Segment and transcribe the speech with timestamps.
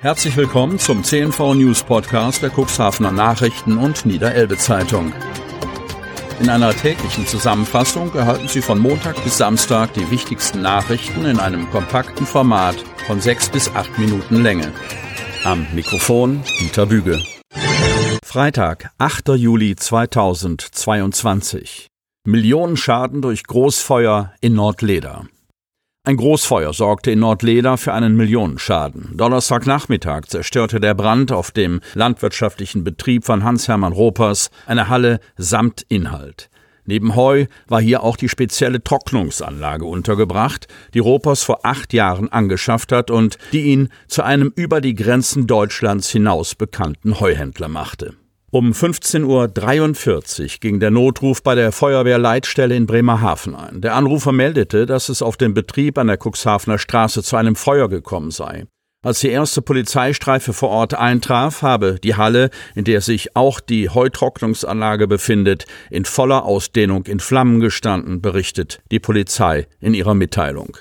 [0.00, 5.12] Herzlich willkommen zum CNV News Podcast der Cuxhavener Nachrichten und Niederelbe Zeitung.
[6.38, 11.68] In einer täglichen Zusammenfassung erhalten Sie von Montag bis Samstag die wichtigsten Nachrichten in einem
[11.70, 12.76] kompakten Format
[13.08, 14.72] von sechs bis acht Minuten Länge.
[15.42, 17.20] Am Mikrofon Dieter Büge.
[18.24, 19.30] Freitag, 8.
[19.30, 21.88] Juli 2022.
[22.24, 25.26] Millionenschaden durch Großfeuer in Nordleder.
[26.08, 29.18] Ein Großfeuer sorgte in Nordleder für einen Millionenschaden.
[29.18, 36.48] Donnerstagnachmittag zerstörte der Brand auf dem landwirtschaftlichen Betrieb von Hans-Hermann Ropers eine Halle samt Inhalt.
[36.86, 42.90] Neben Heu war hier auch die spezielle Trocknungsanlage untergebracht, die Ropers vor acht Jahren angeschafft
[42.90, 48.14] hat und die ihn zu einem über die Grenzen Deutschlands hinaus bekannten Heuhändler machte.
[48.50, 53.82] Um 15.43 Uhr ging der Notruf bei der Feuerwehrleitstelle in Bremerhaven ein.
[53.82, 57.90] Der Anrufer meldete, dass es auf dem Betrieb an der Cuxhavener Straße zu einem Feuer
[57.90, 58.64] gekommen sei.
[59.04, 63.90] Als die erste Polizeistreife vor Ort eintraf, habe die Halle, in der sich auch die
[63.90, 70.78] Heutrocknungsanlage befindet, in voller Ausdehnung in Flammen gestanden, berichtet die Polizei in ihrer Mitteilung.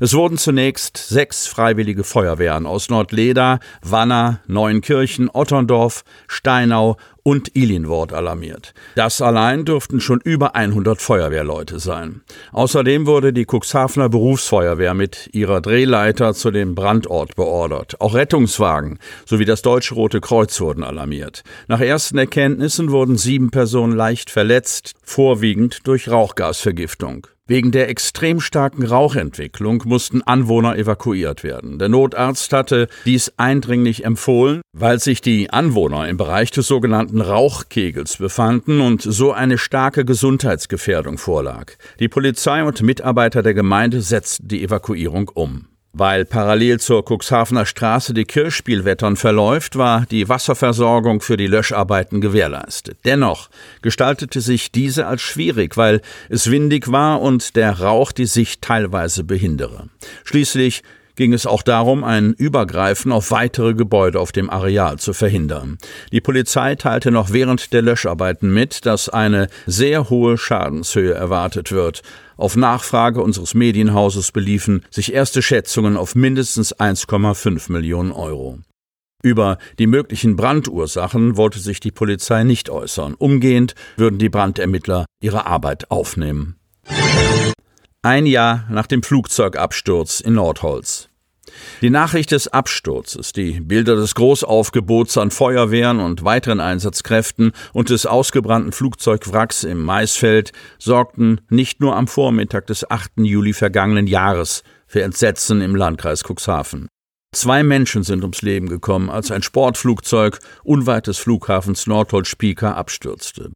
[0.00, 8.72] Es wurden zunächst sechs freiwillige Feuerwehren aus Nordleda, Wanner, Neuenkirchen, Otterndorf, Steinau und Ilinwort alarmiert.
[8.94, 12.22] Das allein dürften schon über 100 Feuerwehrleute sein.
[12.52, 18.00] Außerdem wurde die Cuxhavener Berufsfeuerwehr mit ihrer Drehleiter zu dem Brandort beordert.
[18.00, 21.42] Auch Rettungswagen sowie das Deutsche Rote Kreuz wurden alarmiert.
[21.66, 27.26] Nach ersten Erkenntnissen wurden sieben Personen leicht verletzt, vorwiegend durch Rauchgasvergiftung.
[27.48, 31.78] Wegen der extrem starken Rauchentwicklung mussten Anwohner evakuiert werden.
[31.78, 38.18] Der Notarzt hatte dies eindringlich empfohlen, weil sich die Anwohner im Bereich des sogenannten Rauchkegels
[38.18, 41.72] befanden und so eine starke Gesundheitsgefährdung vorlag.
[42.00, 45.68] Die Polizei und Mitarbeiter der Gemeinde setzten die Evakuierung um.
[45.92, 52.98] Weil parallel zur Cuxhavener Straße die Kirchspielwettern verläuft, war die Wasserversorgung für die Löscharbeiten gewährleistet.
[53.04, 53.48] Dennoch
[53.80, 59.24] gestaltete sich diese als schwierig, weil es windig war und der Rauch die Sicht teilweise
[59.24, 59.88] behindere.
[60.24, 60.82] Schließlich
[61.18, 65.76] ging es auch darum, ein Übergreifen auf weitere Gebäude auf dem Areal zu verhindern.
[66.12, 72.02] Die Polizei teilte noch während der Löscharbeiten mit, dass eine sehr hohe Schadenshöhe erwartet wird.
[72.36, 78.60] Auf Nachfrage unseres Medienhauses beliefen sich erste Schätzungen auf mindestens 1,5 Millionen Euro.
[79.20, 83.14] Über die möglichen Brandursachen wollte sich die Polizei nicht äußern.
[83.14, 86.54] Umgehend würden die Brandermittler ihre Arbeit aufnehmen.
[88.02, 91.07] Ein Jahr nach dem Flugzeugabsturz in Nordholz.
[91.82, 98.06] Die Nachricht des Absturzes, die Bilder des Großaufgebots an Feuerwehren und weiteren Einsatzkräften und des
[98.06, 103.12] ausgebrannten Flugzeugwracks im Maisfeld sorgten nicht nur am Vormittag des 8.
[103.18, 106.88] Juli vergangenen Jahres für Entsetzen im Landkreis Cuxhaven.
[107.34, 113.52] Zwei Menschen sind ums Leben gekommen, als ein Sportflugzeug unweit des Flughafens Nordholz-Spieker abstürzte.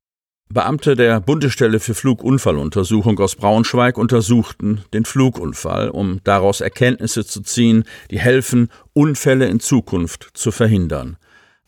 [0.53, 7.85] Beamte der Bundesstelle für Flugunfalluntersuchung aus Braunschweig untersuchten den Flugunfall, um daraus Erkenntnisse zu ziehen,
[8.11, 11.17] die helfen, Unfälle in Zukunft zu verhindern.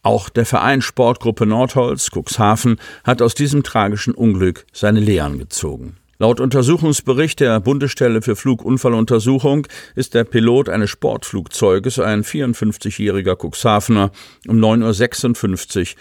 [0.03, 5.97] Auch der Verein Sportgruppe Nordholz Cuxhaven hat aus diesem tragischen Unglück seine Lehren gezogen.
[6.19, 9.67] Laut Untersuchungsbericht der Bundesstelle für Flugunfalluntersuchung
[9.97, 14.13] ist der Pilot eines Sportflugzeuges, ein 54-jähriger Cuxhavener,
[14.47, 16.01] um 9.56 Uhr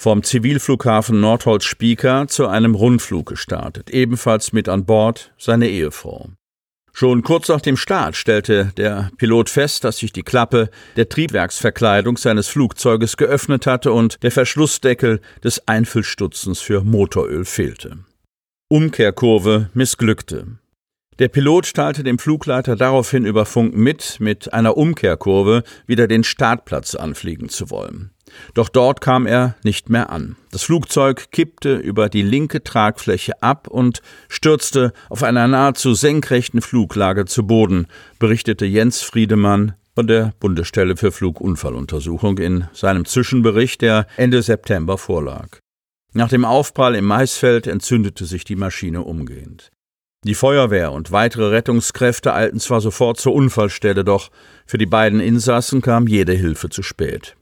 [0.00, 6.30] vom Zivilflughafen Nordholz-Spieker zu einem Rundflug gestartet, ebenfalls mit an Bord seine Ehefrau.
[6.94, 12.16] Schon kurz nach dem Start stellte der Pilot fest, dass sich die Klappe der Triebwerksverkleidung
[12.16, 17.98] seines Flugzeuges geöffnet hatte und der Verschlussdeckel des Einfüllstutzens für Motoröl fehlte.
[18.68, 20.46] Umkehrkurve missglückte.
[21.20, 26.94] Der Pilot teilte dem Flugleiter daraufhin über Funk mit, mit einer Umkehrkurve wieder den Startplatz
[26.94, 28.10] anfliegen zu wollen.
[28.54, 30.36] Doch dort kam er nicht mehr an.
[30.50, 37.26] Das Flugzeug kippte über die linke Tragfläche ab und stürzte auf einer nahezu senkrechten Fluglage
[37.26, 37.86] zu Boden,
[38.18, 45.58] berichtete Jens Friedemann von der Bundesstelle für Flugunfalluntersuchung in seinem Zwischenbericht, der Ende September vorlag.
[46.14, 49.70] Nach dem Aufprall im Maisfeld entzündete sich die Maschine umgehend.
[50.26, 54.30] Die Feuerwehr und weitere Rettungskräfte eilten zwar sofort zur Unfallstelle, doch
[54.66, 57.36] für die beiden Insassen kam jede Hilfe zu spät.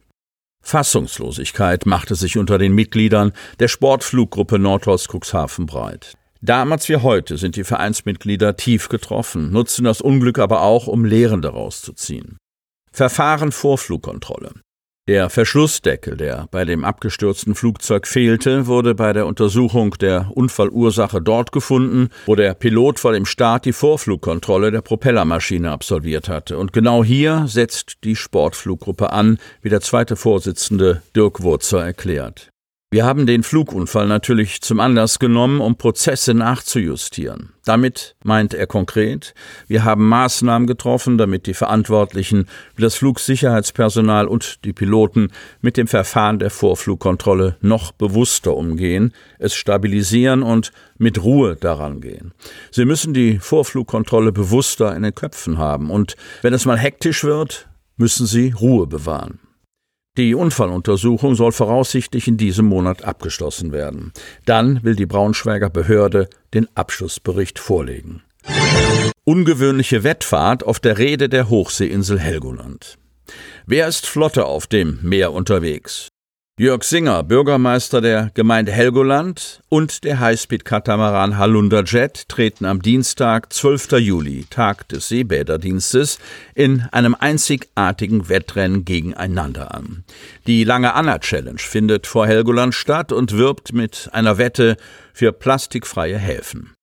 [0.63, 6.15] Fassungslosigkeit machte sich unter den Mitgliedern der Sportfluggruppe Nordholz Cuxhaven breit.
[6.41, 11.43] Damals wie heute sind die Vereinsmitglieder tief getroffen, nutzen das Unglück aber auch, um Lehren
[11.43, 12.39] daraus zu ziehen.
[12.93, 14.53] Verfahren vor Flugkontrolle.
[15.08, 21.50] Der Verschlussdeckel, der bei dem abgestürzten Flugzeug fehlte, wurde bei der Untersuchung der Unfallursache dort
[21.50, 26.58] gefunden, wo der Pilot vor dem Start die Vorflugkontrolle der Propellermaschine absolviert hatte.
[26.58, 32.50] Und genau hier setzt die Sportfluggruppe an, wie der zweite Vorsitzende Dirk Wurzer erklärt.
[32.90, 37.50] Wir haben den Flugunfall natürlich zum Anlass genommen, um Prozesse nachzujustieren.
[37.67, 39.35] Damit meint er konkret,
[39.67, 42.46] wir haben Maßnahmen getroffen, damit die Verantwortlichen
[42.79, 50.43] das Flugsicherheitspersonal und die Piloten mit dem Verfahren der Vorflugkontrolle noch bewusster umgehen, es stabilisieren
[50.43, 52.32] und mit Ruhe daran gehen.
[52.70, 57.69] Sie müssen die Vorflugkontrolle bewusster in den Köpfen haben und wenn es mal hektisch wird,
[57.99, 59.41] müssen sie Ruhe bewahren.
[60.19, 64.12] Die Unfalluntersuchung soll voraussichtlich in diesem Monat abgeschlossen werden.
[64.47, 68.23] Dann will die Braunschweiger Behörde den Abschlussbericht vorlegen.
[69.23, 72.99] Ungewöhnliche Wettfahrt auf der Rede der Hochseeinsel Helgoland.
[73.65, 76.09] Wer ist flotte auf dem Meer unterwegs?
[76.60, 83.93] Jörg Singer, Bürgermeister der Gemeinde Helgoland und der Highspeed-Katamaran Halunda Jet treten am Dienstag, 12.
[84.00, 86.19] Juli, Tag des Seebäderdienstes,
[86.56, 90.02] in einem einzigartigen Wettrennen gegeneinander an.
[90.49, 94.78] Die Lange Anna Challenge findet vor Helgoland statt und wirbt mit einer Wette
[95.12, 96.75] für plastikfreie Häfen.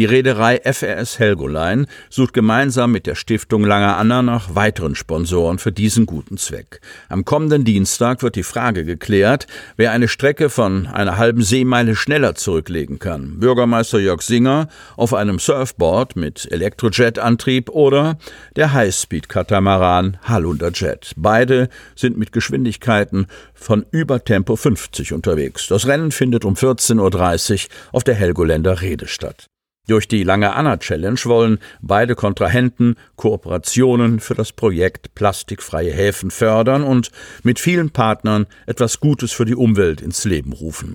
[0.00, 5.72] Die Reederei FRS Helgoline sucht gemeinsam mit der Stiftung Langer Anna nach weiteren Sponsoren für
[5.72, 6.80] diesen guten Zweck.
[7.10, 9.46] Am kommenden Dienstag wird die Frage geklärt,
[9.76, 13.40] wer eine Strecke von einer halben Seemeile schneller zurücklegen kann.
[13.40, 18.16] Bürgermeister Jörg Singer auf einem Surfboard mit Elektrojet-Antrieb oder
[18.56, 21.12] der Highspeed-Katamaran Hallunder Jet.
[21.16, 25.66] Beide sind mit Geschwindigkeiten von über Tempo 50 unterwegs.
[25.66, 29.49] Das Rennen findet um 14.30 Uhr auf der Helgoländer Rede statt.
[29.90, 36.84] Durch die Lange Anna Challenge wollen beide Kontrahenten Kooperationen für das Projekt Plastikfreie Häfen fördern
[36.84, 37.10] und
[37.42, 40.94] mit vielen Partnern etwas Gutes für die Umwelt ins Leben rufen.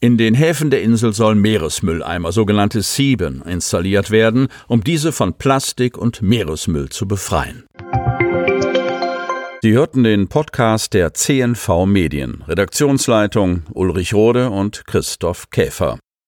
[0.00, 5.96] In den Häfen der Insel sollen Meeresmülleimer, sogenannte Sieben, installiert werden, um diese von Plastik
[5.96, 7.62] und Meeresmüll zu befreien.
[9.62, 16.00] Sie hörten den Podcast der CNV Medien, Redaktionsleitung Ulrich Rode und Christoph Käfer.